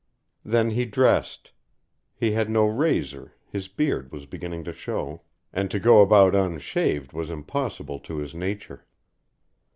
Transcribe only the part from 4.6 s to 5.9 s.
to show, and to